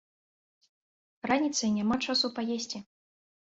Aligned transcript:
Раніцай 1.33 1.69
няма 1.77 1.95
часу 2.09 2.33
паесці. 2.41 2.85